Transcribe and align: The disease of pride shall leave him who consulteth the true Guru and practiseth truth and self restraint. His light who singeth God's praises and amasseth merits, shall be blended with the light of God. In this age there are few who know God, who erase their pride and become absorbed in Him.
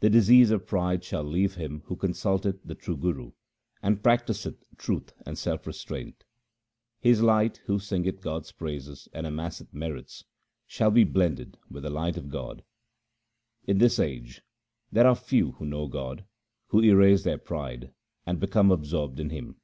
The 0.00 0.10
disease 0.10 0.50
of 0.50 0.66
pride 0.66 1.02
shall 1.02 1.24
leave 1.24 1.54
him 1.54 1.80
who 1.86 1.96
consulteth 1.96 2.62
the 2.62 2.74
true 2.74 2.94
Guru 2.94 3.32
and 3.82 4.02
practiseth 4.02 4.62
truth 4.76 5.14
and 5.24 5.38
self 5.38 5.66
restraint. 5.66 6.24
His 7.00 7.22
light 7.22 7.62
who 7.64 7.78
singeth 7.78 8.20
God's 8.20 8.52
praises 8.52 9.08
and 9.14 9.26
amasseth 9.26 9.72
merits, 9.72 10.24
shall 10.66 10.90
be 10.90 11.04
blended 11.04 11.56
with 11.70 11.84
the 11.84 11.90
light 11.90 12.18
of 12.18 12.28
God. 12.28 12.64
In 13.66 13.78
this 13.78 13.98
age 13.98 14.42
there 14.92 15.06
are 15.06 15.14
few 15.16 15.52
who 15.52 15.64
know 15.64 15.88
God, 15.88 16.26
who 16.66 16.82
erase 16.82 17.22
their 17.24 17.38
pride 17.38 17.94
and 18.26 18.38
become 18.38 18.70
absorbed 18.70 19.18
in 19.18 19.30
Him. 19.30 19.56